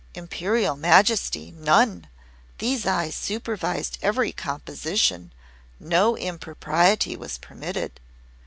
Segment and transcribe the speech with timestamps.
[0.15, 2.07] "Imperial Majesty, none!
[2.57, 5.31] These eyes supervised every composition.
[5.79, 7.99] No impropriety was permitted."